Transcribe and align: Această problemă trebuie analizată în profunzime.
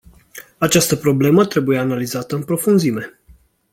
Această 0.57 0.95
problemă 0.95 1.45
trebuie 1.45 1.77
analizată 1.77 2.35
în 2.35 2.43
profunzime. 2.43 3.19